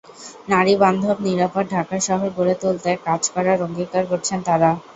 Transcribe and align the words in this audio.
নারীবান্ধব 0.49 1.17
নিরাপদ 1.27 1.65
ঢাকা 1.71 1.97
শহর 2.07 2.29
গড়ে 2.37 2.55
তুলতে 2.61 2.91
কাজ 3.07 3.21
করার 3.33 3.59
অঙ্গীকার 3.65 4.03
করছেন 4.11 4.39
তাঁরা। 4.47 4.71